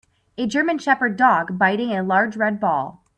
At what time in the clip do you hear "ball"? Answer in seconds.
2.59-3.05